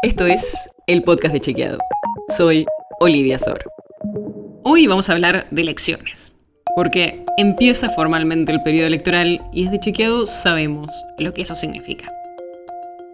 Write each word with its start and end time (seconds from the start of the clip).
Esto 0.00 0.26
es 0.26 0.70
el 0.86 1.02
podcast 1.02 1.34
de 1.34 1.40
Chequeado. 1.40 1.78
Soy 2.36 2.66
Olivia 3.00 3.36
Sor. 3.36 3.64
Hoy 4.62 4.86
vamos 4.86 5.10
a 5.10 5.12
hablar 5.12 5.48
de 5.50 5.62
elecciones, 5.62 6.30
porque 6.76 7.24
empieza 7.36 7.88
formalmente 7.88 8.52
el 8.52 8.62
periodo 8.62 8.86
electoral 8.86 9.42
y 9.52 9.64
desde 9.64 9.80
Chequeado 9.80 10.28
sabemos 10.28 10.86
lo 11.18 11.34
que 11.34 11.42
eso 11.42 11.56
significa. 11.56 12.12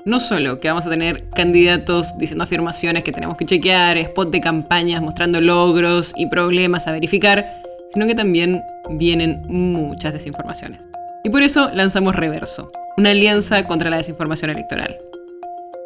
No 0.05 0.21
solo 0.21 0.61
que 0.61 0.69
vamos 0.69 0.85
a 0.85 0.91
tener 0.91 1.31
candidatos 1.31 2.19
diciendo 2.19 2.45
afirmaciones 2.45 3.03
que 3.03 3.13
tenemos 3.13 3.39
que 3.39 3.47
chequear, 3.47 3.97
spot 3.97 4.31
de 4.31 4.43
campañas 4.43 5.01
mostrando 5.01 5.41
logros 5.41 6.13
y 6.19 6.27
problemas 6.27 6.87
a 6.87 6.93
verificar, 6.93 7.49
sino 7.95 8.07
que 8.07 8.15
también 8.15 8.61
vienen 8.91 9.43
muchas 9.49 10.13
desinformaciones. 10.13 10.83
Y 11.25 11.31
por 11.31 11.43
eso 11.43 11.71
lanzamos 11.73 12.15
Reverso, 12.15 12.71
una 12.99 13.13
alianza 13.13 13.65
contra 13.65 13.89
la 13.89 13.97
desinformación 13.97 14.51
electoral. 14.51 14.99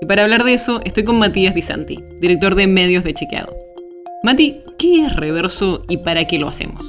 Y 0.01 0.07
para 0.07 0.23
hablar 0.23 0.45
de 0.45 0.55
eso, 0.55 0.81
estoy 0.85 1.05
con 1.05 1.19
Matías 1.19 1.55
Disanti, 1.55 2.03
director 2.21 2.55
de 2.55 2.67
medios 2.67 3.03
de 3.03 3.15
Chequeado. 3.15 3.55
Mati, 4.23 4.63
¿qué 4.79 5.07
es 5.07 5.17
Reverso 5.17 5.83
y 5.89 5.99
para 5.99 6.25
qué 6.25 6.39
lo 6.39 6.49
hacemos? 6.49 6.85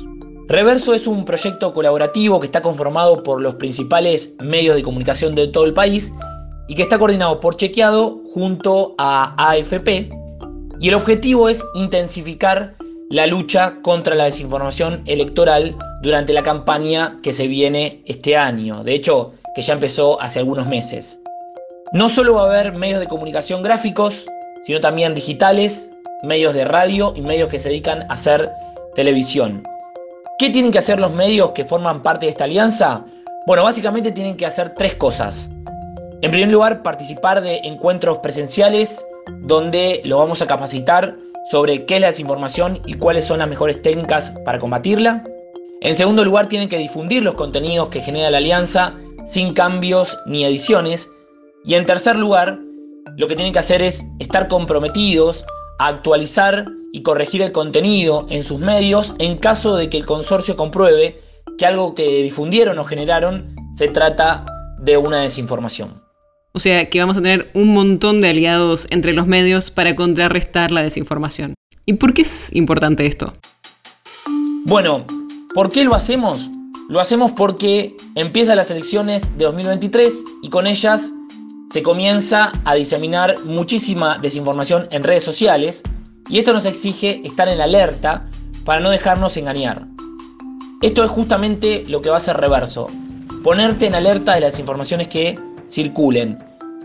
Reverso 0.47 0.93
es 0.93 1.07
un 1.07 1.25
proyecto 1.25 1.73
colaborativo 1.73 2.39
que 2.39 2.45
está 2.45 2.61
conformado 2.61 3.23
por 3.23 3.41
los 3.41 3.55
principales 3.55 4.35
medios 4.41 4.75
de 4.75 4.83
comunicación 4.83 5.35
de 5.35 5.47
todo 5.47 5.65
el 5.65 5.73
país 5.73 6.11
y 6.67 6.75
que 6.75 6.83
está 6.83 6.99
coordinado 6.99 7.39
por 7.39 7.55
Chequeado 7.55 8.21
junto 8.33 8.95
a 8.97 9.33
AFP. 9.51 10.09
Y 10.79 10.89
el 10.89 10.95
objetivo 10.95 11.49
es 11.49 11.63
intensificar 11.73 12.75
la 13.09 13.25
lucha 13.25 13.79
contra 13.81 14.15
la 14.15 14.25
desinformación 14.25 15.01
electoral 15.05 15.75
durante 16.03 16.31
la 16.31 16.43
campaña 16.43 17.19
que 17.23 17.33
se 17.33 17.47
viene 17.47 18.03
este 18.05 18.37
año. 18.37 18.83
De 18.83 18.93
hecho, 18.93 19.33
que 19.55 19.63
ya 19.63 19.73
empezó 19.73 20.21
hace 20.21 20.39
algunos 20.39 20.67
meses. 20.67 21.19
No 21.91 22.07
solo 22.07 22.35
va 22.35 22.43
a 22.43 22.45
haber 22.45 22.73
medios 22.77 22.99
de 22.99 23.07
comunicación 23.07 23.63
gráficos, 23.63 24.27
sino 24.63 24.79
también 24.79 25.15
digitales, 25.15 25.89
medios 26.21 26.53
de 26.53 26.63
radio 26.63 27.13
y 27.15 27.21
medios 27.21 27.49
que 27.49 27.57
se 27.57 27.69
dedican 27.69 28.03
a 28.03 28.13
hacer 28.13 28.51
televisión. 28.93 29.63
¿Qué 30.37 30.51
tienen 30.51 30.71
que 30.71 30.77
hacer 30.77 30.99
los 30.99 31.11
medios 31.11 31.51
que 31.51 31.65
forman 31.65 32.03
parte 32.03 32.27
de 32.27 32.31
esta 32.31 32.43
alianza? 32.43 33.05
Bueno, 33.47 33.63
básicamente 33.63 34.11
tienen 34.11 34.37
que 34.37 34.45
hacer 34.45 34.75
tres 34.75 34.93
cosas. 34.93 35.49
En 36.21 36.29
primer 36.29 36.49
lugar, 36.49 36.83
participar 36.83 37.41
de 37.41 37.57
encuentros 37.63 38.19
presenciales 38.19 39.03
donde 39.39 40.01
lo 40.05 40.19
vamos 40.19 40.43
a 40.43 40.47
capacitar 40.47 41.15
sobre 41.49 41.85
qué 41.85 41.95
es 41.95 42.01
la 42.01 42.07
desinformación 42.07 42.81
y 42.85 42.93
cuáles 42.95 43.25
son 43.25 43.39
las 43.39 43.49
mejores 43.49 43.81
técnicas 43.81 44.31
para 44.45 44.59
combatirla. 44.59 45.23
En 45.81 45.95
segundo 45.95 46.23
lugar, 46.23 46.45
tienen 46.45 46.69
que 46.69 46.77
difundir 46.77 47.23
los 47.23 47.33
contenidos 47.33 47.87
que 47.87 48.01
genera 48.01 48.29
la 48.29 48.37
alianza 48.37 48.93
sin 49.25 49.55
cambios 49.55 50.15
ni 50.27 50.45
ediciones. 50.45 51.09
Y 51.63 51.75
en 51.75 51.85
tercer 51.85 52.15
lugar, 52.15 52.59
lo 53.17 53.27
que 53.27 53.35
tienen 53.35 53.53
que 53.53 53.59
hacer 53.59 53.81
es 53.81 54.03
estar 54.19 54.47
comprometidos 54.47 55.43
a 55.79 55.87
actualizar 55.87 56.65
y 56.91 57.03
corregir 57.03 57.41
el 57.41 57.51
contenido 57.51 58.25
en 58.29 58.43
sus 58.43 58.59
medios 58.59 59.13
en 59.19 59.37
caso 59.37 59.75
de 59.75 59.89
que 59.89 59.97
el 59.97 60.05
consorcio 60.05 60.55
compruebe 60.55 61.21
que 61.57 61.65
algo 61.65 61.95
que 61.95 62.23
difundieron 62.23 62.79
o 62.79 62.85
generaron 62.85 63.55
se 63.75 63.89
trata 63.89 64.45
de 64.79 64.97
una 64.97 65.21
desinformación. 65.21 66.01
O 66.53 66.59
sea 66.59 66.89
que 66.89 66.99
vamos 66.99 67.17
a 67.17 67.21
tener 67.21 67.51
un 67.53 67.73
montón 67.73 68.21
de 68.21 68.29
aliados 68.29 68.87
entre 68.89 69.13
los 69.13 69.27
medios 69.27 69.69
para 69.69 69.95
contrarrestar 69.95 70.71
la 70.71 70.81
desinformación. 70.81 71.53
¿Y 71.85 71.93
por 71.93 72.13
qué 72.13 72.23
es 72.23 72.55
importante 72.55 73.05
esto? 73.05 73.33
Bueno, 74.65 75.05
¿por 75.53 75.71
qué 75.71 75.83
lo 75.83 75.93
hacemos? 75.93 76.49
Lo 76.87 76.99
hacemos 76.99 77.33
porque 77.33 77.95
empiezan 78.15 78.57
las 78.57 78.71
elecciones 78.71 79.37
de 79.37 79.45
2023 79.45 80.23
y 80.41 80.49
con 80.49 80.65
ellas 80.65 81.11
se 81.71 81.83
comienza 81.83 82.51
a 82.65 82.73
diseminar 82.73 83.35
muchísima 83.45 84.17
desinformación 84.17 84.87
en 84.89 85.03
redes 85.03 85.23
sociales 85.23 85.83
y 86.27 86.39
esto 86.39 86.53
nos 86.53 86.65
exige 86.65 87.21
estar 87.23 87.47
en 87.47 87.61
alerta 87.61 88.25
para 88.65 88.79
no 88.79 88.89
dejarnos 88.89 89.37
engañar. 89.37 89.85
Esto 90.81 91.03
es 91.03 91.11
justamente 91.11 91.83
lo 91.87 92.01
que 92.01 92.09
va 92.09 92.17
a 92.17 92.21
ser 92.21 92.37
reverso, 92.37 92.87
ponerte 93.43 93.85
en 93.85 93.95
alerta 93.95 94.33
de 94.33 94.41
las 94.41 94.57
informaciones 94.57 95.09
que 95.09 95.37
circulen, 95.69 96.39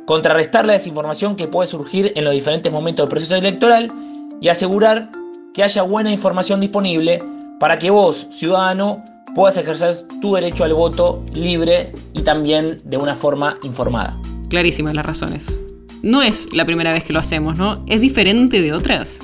contrarrestar 0.04 0.66
la 0.66 0.74
desinformación 0.74 1.36
que 1.36 1.48
puede 1.48 1.68
surgir 1.68 2.12
en 2.14 2.24
los 2.24 2.34
diferentes 2.34 2.70
momentos 2.70 3.04
del 3.04 3.10
proceso 3.10 3.36
electoral 3.36 3.90
y 4.40 4.48
asegurar 4.48 5.10
que 5.54 5.62
haya 5.62 5.82
buena 5.82 6.10
información 6.10 6.60
disponible 6.60 7.20
para 7.58 7.78
que 7.78 7.90
vos, 7.90 8.26
ciudadano, 8.30 9.02
puedas 9.34 9.56
ejercer 9.56 9.94
tu 10.20 10.34
derecho 10.34 10.64
al 10.64 10.74
voto 10.74 11.24
libre 11.32 11.92
y 12.12 12.22
también 12.22 12.78
de 12.84 12.96
una 12.98 13.14
forma 13.14 13.56
informada. 13.62 14.18
Clarísimas 14.48 14.94
las 14.94 15.06
razones. 15.06 15.62
No 16.02 16.22
es 16.22 16.52
la 16.52 16.66
primera 16.66 16.92
vez 16.92 17.04
que 17.04 17.12
lo 17.12 17.18
hacemos, 17.18 17.56
¿no? 17.58 17.82
¿Es 17.86 18.00
diferente 18.00 18.60
de 18.60 18.72
otras? 18.72 19.20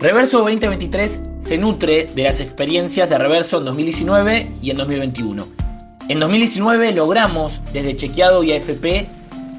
Reverso 0.00 0.38
2023 0.38 1.20
se 1.40 1.58
nutre 1.58 2.06
de 2.14 2.22
las 2.22 2.40
experiencias 2.40 3.08
de 3.08 3.18
Reverso 3.18 3.58
en 3.58 3.64
2019 3.64 4.46
y 4.62 4.70
en 4.70 4.76
2021 4.76 5.62
en 6.08 6.18
2019 6.18 6.92
logramos, 6.92 7.60
desde 7.72 7.96
Chequeado 7.96 8.42
y 8.42 8.52
AFP, 8.52 9.06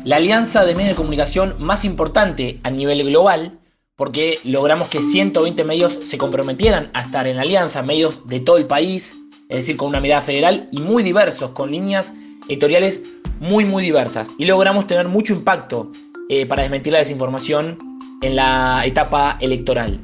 la 0.04 0.18
alianza 0.18 0.66
de 0.66 0.76
medios 0.76 0.90
de 0.90 0.96
comunicación 0.96 1.56
más 1.58 1.86
importante 1.86 2.60
a 2.64 2.70
nivel 2.70 3.04
global, 3.06 3.60
porque 3.96 4.38
logramos 4.44 4.90
que 4.90 5.02
120 5.02 5.64
medios 5.64 5.98
se 6.04 6.18
comprometieran 6.18 6.92
a 6.94 7.02
estar 7.02 7.28
en 7.28 7.38
alianza, 7.38 7.82
medios 7.82 8.28
de 8.28 8.42
todo 8.42 8.58
el 8.58 8.68
país, 8.68 9.16
es 9.48 9.58
decir, 9.58 9.78
con 9.78 9.88
una 9.88 10.02
mirada 10.02 10.22
federal 10.22 10.68
y 10.72 10.82
muy 10.82 11.02
diversos, 11.02 11.52
con 11.52 11.72
líneas 11.72 12.14
editoriales 12.50 13.02
muy, 13.44 13.66
muy 13.66 13.84
diversas. 13.84 14.32
Y 14.38 14.46
logramos 14.46 14.88
tener 14.88 15.08
mucho 15.08 15.34
impacto 15.34 15.92
eh, 16.30 16.46
para 16.46 16.64
desmentir 16.64 16.94
la 16.94 17.00
desinformación 17.00 17.78
en 18.22 18.38
la 18.38 18.84
etapa 18.86 19.38
electoral. 19.42 20.00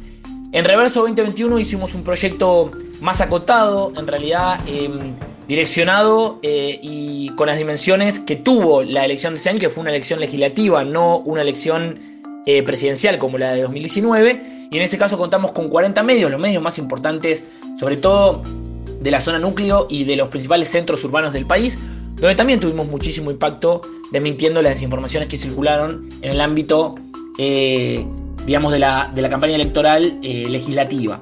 En 0.51 0.65
Reverso 0.65 1.01
2021 1.01 1.57
hicimos 1.59 1.95
un 1.95 2.03
proyecto 2.03 2.69
más 2.99 3.21
acotado, 3.21 3.93
en 3.95 4.07
realidad 4.07 4.59
em, 4.67 5.13
direccionado 5.47 6.39
eh, 6.43 6.79
y 6.83 7.29
con 7.29 7.47
las 7.47 7.57
dimensiones 7.57 8.19
que 8.19 8.35
tuvo 8.35 8.83
la 8.83 9.05
elección 9.05 9.33
de 9.33 9.39
ese 9.39 9.49
año, 9.51 9.59
que 9.59 9.69
fue 9.69 9.81
una 9.81 9.91
elección 9.91 10.19
legislativa, 10.19 10.83
no 10.83 11.19
una 11.19 11.41
elección 11.41 11.97
eh, 12.45 12.61
presidencial 12.63 13.19
como 13.19 13.37
la 13.37 13.53
de 13.53 13.61
2019. 13.61 14.67
Y 14.69 14.75
en 14.75 14.83
ese 14.83 14.97
caso 14.97 15.17
contamos 15.17 15.53
con 15.53 15.69
40 15.69 16.03
medios, 16.03 16.29
los 16.29 16.41
medios 16.41 16.61
más 16.61 16.77
importantes, 16.77 17.43
sobre 17.79 17.95
todo 17.95 18.43
de 18.99 19.11
la 19.11 19.21
zona 19.21 19.39
núcleo 19.39 19.87
y 19.89 20.03
de 20.03 20.17
los 20.17 20.27
principales 20.27 20.69
centros 20.69 21.03
urbanos 21.05 21.31
del 21.31 21.45
país, 21.45 21.79
donde 22.19 22.35
también 22.35 22.59
tuvimos 22.59 22.87
muchísimo 22.87 23.31
impacto 23.31 23.81
desmintiendo 24.11 24.61
las 24.61 24.73
desinformaciones 24.73 25.29
que 25.29 25.37
circularon 25.37 26.09
en 26.21 26.31
el 26.31 26.41
ámbito, 26.41 26.95
eh, 27.37 28.05
digamos, 28.45 28.71
de 28.71 28.79
la, 28.79 29.11
de 29.13 29.21
la, 29.21 29.29
campaña 29.29 29.55
electoral 29.55 30.19
legislativa. 30.21 31.21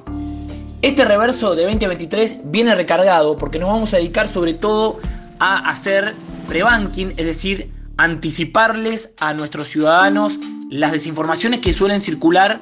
Este 0.80 1.04
reverso 1.04 1.54
de 1.54 1.64
2023 1.64 2.38
viene 2.44 2.74
recargado 2.74 3.36
porque 3.36 3.58
nos 3.58 3.68
vamos 3.68 3.94
a 3.94 3.96
dedicar 3.96 4.28
sobre 4.28 4.54
todo 4.54 5.00
a 5.40 5.70
hacer 5.70 6.14
pre-banking, 6.46 7.14
es 7.16 7.26
decir, 7.26 7.70
anticiparles 7.96 9.12
a 9.20 9.34
nuestros 9.34 9.68
ciudadanos 9.68 10.38
las 10.70 10.92
desinformaciones 10.92 11.60
que 11.60 11.72
suelen 11.72 12.00
circular 12.00 12.60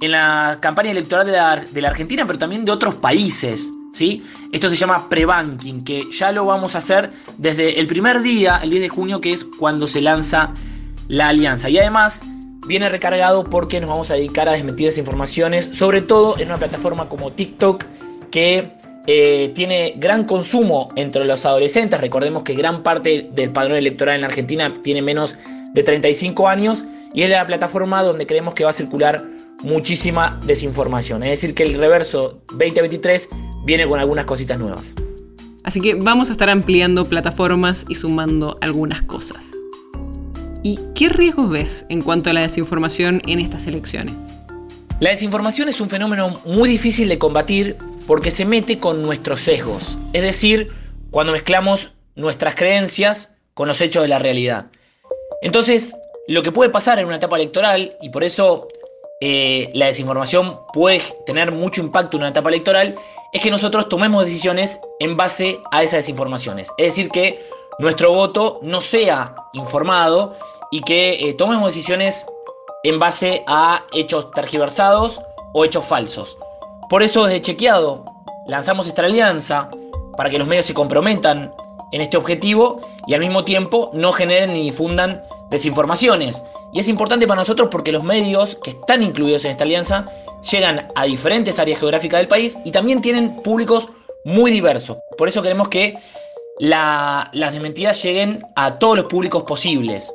en 0.00 0.12
la 0.12 0.58
campaña 0.60 0.90
electoral 0.90 1.26
de 1.26 1.80
la, 1.82 1.88
Argentina, 1.88 2.26
pero 2.26 2.38
también 2.38 2.64
de 2.64 2.72
otros 2.72 2.94
países. 2.94 3.70
¿Sí? 3.92 4.22
Esto 4.52 4.70
se 4.70 4.76
llama 4.76 5.08
pre-banking, 5.08 5.84
que 5.84 6.04
ya 6.12 6.32
lo 6.32 6.44
vamos 6.46 6.74
a 6.74 6.78
hacer 6.78 7.10
desde 7.36 7.80
el 7.80 7.86
primer 7.86 8.22
día, 8.22 8.60
el 8.62 8.70
10 8.70 8.82
de 8.82 8.88
junio, 8.88 9.20
que 9.20 9.32
es 9.32 9.44
cuando 9.44 9.86
se 9.86 10.00
lanza 10.00 10.52
la 11.08 11.28
alianza. 11.28 11.68
Y 11.68 11.78
además 11.78 12.22
viene 12.66 12.88
recargado 12.88 13.44
porque 13.44 13.80
nos 13.80 13.90
vamos 13.90 14.10
a 14.10 14.14
dedicar 14.14 14.48
a 14.48 14.52
desmentir 14.52 14.88
esas 14.88 14.98
informaciones, 14.98 15.70
sobre 15.72 16.02
todo 16.02 16.38
en 16.38 16.48
una 16.48 16.58
plataforma 16.58 17.08
como 17.08 17.32
TikTok 17.32 17.84
que 18.30 18.72
eh, 19.06 19.52
tiene 19.54 19.94
gran 19.96 20.24
consumo 20.24 20.90
entre 20.94 21.24
los 21.24 21.46
adolescentes. 21.46 22.00
Recordemos 22.00 22.42
que 22.42 22.54
gran 22.54 22.82
parte 22.82 23.30
del 23.32 23.50
padrón 23.50 23.78
electoral 23.78 24.18
en 24.18 24.24
Argentina 24.24 24.74
tiene 24.82 25.00
menos 25.00 25.34
de 25.72 25.82
35 25.82 26.46
años 26.46 26.84
y 27.14 27.22
es 27.22 27.30
la 27.30 27.46
plataforma 27.46 28.02
donde 28.02 28.26
creemos 28.26 28.52
que 28.52 28.64
va 28.64 28.70
a 28.70 28.74
circular 28.74 29.24
muchísima 29.62 30.38
desinformación. 30.44 31.22
Es 31.22 31.40
decir, 31.40 31.54
que 31.54 31.62
el 31.62 31.74
reverso 31.74 32.42
2023 32.52 33.28
viene 33.68 33.86
con 33.86 34.00
algunas 34.00 34.24
cositas 34.24 34.58
nuevas. 34.58 34.94
Así 35.62 35.82
que 35.82 35.92
vamos 35.94 36.30
a 36.30 36.32
estar 36.32 36.48
ampliando 36.48 37.04
plataformas 37.04 37.84
y 37.86 37.96
sumando 37.96 38.56
algunas 38.62 39.02
cosas. 39.02 39.44
¿Y 40.62 40.78
qué 40.94 41.10
riesgos 41.10 41.50
ves 41.50 41.84
en 41.90 42.00
cuanto 42.00 42.30
a 42.30 42.32
la 42.32 42.40
desinformación 42.40 43.20
en 43.26 43.40
estas 43.40 43.66
elecciones? 43.66 44.14
La 45.00 45.10
desinformación 45.10 45.68
es 45.68 45.82
un 45.82 45.90
fenómeno 45.90 46.32
muy 46.46 46.70
difícil 46.70 47.10
de 47.10 47.18
combatir 47.18 47.76
porque 48.06 48.30
se 48.30 48.46
mete 48.46 48.78
con 48.78 49.02
nuestros 49.02 49.42
sesgos, 49.42 49.98
es 50.14 50.22
decir, 50.22 50.70
cuando 51.10 51.34
mezclamos 51.34 51.92
nuestras 52.16 52.54
creencias 52.54 53.34
con 53.52 53.68
los 53.68 53.82
hechos 53.82 54.02
de 54.02 54.08
la 54.08 54.18
realidad. 54.18 54.68
Entonces, 55.42 55.94
lo 56.26 56.42
que 56.42 56.52
puede 56.52 56.70
pasar 56.70 56.98
en 56.98 57.04
una 57.04 57.16
etapa 57.16 57.36
electoral, 57.36 57.92
y 58.00 58.08
por 58.08 58.24
eso 58.24 58.68
eh, 59.20 59.70
la 59.74 59.86
desinformación 59.86 60.56
puede 60.72 61.02
tener 61.26 61.52
mucho 61.52 61.82
impacto 61.82 62.16
en 62.16 62.22
una 62.22 62.30
etapa 62.30 62.48
electoral, 62.48 62.94
es 63.32 63.42
que 63.42 63.50
nosotros 63.50 63.88
tomemos 63.88 64.24
decisiones 64.24 64.80
en 65.00 65.16
base 65.16 65.60
a 65.70 65.82
esas 65.82 66.00
desinformaciones. 66.00 66.68
Es 66.78 66.86
decir, 66.86 67.10
que 67.10 67.44
nuestro 67.78 68.12
voto 68.12 68.58
no 68.62 68.80
sea 68.80 69.34
informado 69.52 70.34
y 70.70 70.80
que 70.80 71.28
eh, 71.28 71.34
tomemos 71.34 71.74
decisiones 71.74 72.24
en 72.84 72.98
base 72.98 73.44
a 73.46 73.84
hechos 73.92 74.30
tergiversados 74.32 75.20
o 75.52 75.64
hechos 75.64 75.84
falsos. 75.84 76.36
Por 76.88 77.02
eso 77.02 77.24
desde 77.24 77.42
Chequeado 77.42 78.04
lanzamos 78.46 78.86
esta 78.86 79.02
alianza 79.02 79.68
para 80.16 80.30
que 80.30 80.38
los 80.38 80.48
medios 80.48 80.66
se 80.66 80.74
comprometan 80.74 81.52
en 81.92 82.00
este 82.00 82.16
objetivo 82.16 82.80
y 83.06 83.14
al 83.14 83.20
mismo 83.20 83.44
tiempo 83.44 83.90
no 83.92 84.12
generen 84.12 84.52
ni 84.52 84.62
difundan 84.62 85.22
desinformaciones. 85.50 86.42
Y 86.72 86.80
es 86.80 86.88
importante 86.88 87.26
para 87.26 87.40
nosotros 87.40 87.68
porque 87.70 87.92
los 87.92 88.04
medios 88.04 88.56
que 88.56 88.70
están 88.70 89.02
incluidos 89.02 89.44
en 89.44 89.52
esta 89.52 89.64
alianza 89.64 90.06
llegan 90.50 90.88
a 90.94 91.04
diferentes 91.04 91.58
áreas 91.58 91.80
geográficas 91.80 92.20
del 92.20 92.28
país 92.28 92.58
y 92.64 92.70
también 92.70 93.00
tienen 93.00 93.42
públicos 93.42 93.88
muy 94.24 94.50
diversos. 94.50 94.98
Por 95.16 95.28
eso 95.28 95.42
queremos 95.42 95.68
que 95.68 95.98
las 96.58 97.30
desmentidas 97.32 98.02
lleguen 98.02 98.44
a 98.56 98.78
todos 98.78 98.96
los 98.96 99.06
públicos 99.06 99.44
posibles. 99.44 100.12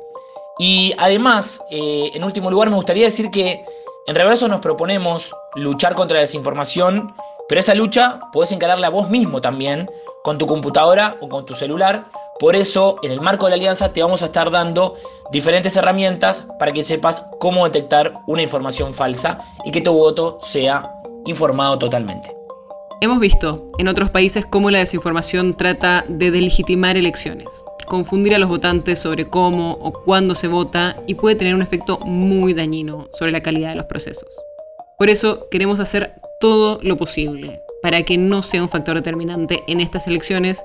Y 0.58 0.94
además, 0.98 1.60
eh, 1.70 2.10
en 2.14 2.22
último 2.22 2.50
lugar, 2.50 2.70
me 2.70 2.76
gustaría 2.76 3.06
decir 3.06 3.30
que 3.30 3.64
en 4.06 4.14
Reverso 4.14 4.46
nos 4.48 4.60
proponemos 4.60 5.34
luchar 5.56 5.94
contra 5.94 6.16
la 6.16 6.20
desinformación, 6.20 7.14
pero 7.48 7.60
esa 7.60 7.74
lucha 7.74 8.20
podés 8.32 8.52
encararla 8.52 8.88
vos 8.88 9.10
mismo 9.10 9.40
también, 9.40 9.90
con 10.22 10.38
tu 10.38 10.46
computadora 10.46 11.16
o 11.20 11.28
con 11.28 11.44
tu 11.44 11.54
celular. 11.54 12.06
Por 12.40 12.56
eso, 12.56 12.96
en 13.02 13.12
el 13.12 13.20
marco 13.20 13.46
de 13.46 13.50
la 13.50 13.56
alianza, 13.56 13.92
te 13.92 14.02
vamos 14.02 14.22
a 14.22 14.26
estar 14.26 14.50
dando 14.50 14.96
diferentes 15.30 15.76
herramientas 15.76 16.46
para 16.58 16.72
que 16.72 16.84
sepas 16.84 17.24
cómo 17.38 17.64
detectar 17.64 18.12
una 18.26 18.42
información 18.42 18.92
falsa 18.92 19.38
y 19.64 19.70
que 19.70 19.80
tu 19.80 19.92
voto 19.92 20.40
sea 20.42 20.90
informado 21.26 21.78
totalmente. 21.78 22.34
Hemos 23.00 23.20
visto 23.20 23.68
en 23.78 23.88
otros 23.88 24.10
países 24.10 24.46
cómo 24.46 24.70
la 24.70 24.78
desinformación 24.78 25.56
trata 25.56 26.04
de 26.08 26.30
delegitimar 26.30 26.96
elecciones 26.96 27.48
confundir 27.84 28.34
a 28.34 28.38
los 28.38 28.48
votantes 28.48 28.98
sobre 28.98 29.26
cómo 29.26 29.72
o 29.80 29.92
cuándo 29.92 30.34
se 30.34 30.48
vota 30.48 30.96
y 31.06 31.14
puede 31.14 31.36
tener 31.36 31.54
un 31.54 31.62
efecto 31.62 31.98
muy 31.98 32.54
dañino 32.54 33.08
sobre 33.12 33.32
la 33.32 33.42
calidad 33.42 33.70
de 33.70 33.76
los 33.76 33.86
procesos. 33.86 34.28
Por 34.98 35.10
eso 35.10 35.48
queremos 35.50 35.80
hacer 35.80 36.14
todo 36.40 36.78
lo 36.82 36.96
posible 36.96 37.60
para 37.82 38.02
que 38.02 38.16
no 38.16 38.42
sea 38.42 38.62
un 38.62 38.68
factor 38.68 38.96
determinante 38.96 39.62
en 39.66 39.80
estas 39.80 40.06
elecciones 40.06 40.64